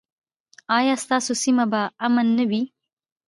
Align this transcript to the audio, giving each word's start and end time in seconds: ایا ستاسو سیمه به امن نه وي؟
ایا 0.77 0.95
ستاسو 1.03 1.31
سیمه 1.43 1.65
به 1.71 1.81
امن 2.05 2.27
نه 2.37 2.45
وي؟ 2.49 2.61